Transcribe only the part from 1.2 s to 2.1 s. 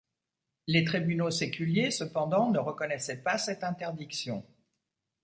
séculiers,